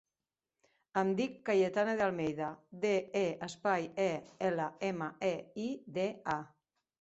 [1.01, 2.47] Em dic Cayetana De Almeida:
[2.85, 4.09] de, e, espai, a,
[4.51, 5.31] ela, ema, e,
[5.67, 5.69] i,
[6.01, 6.41] de, a.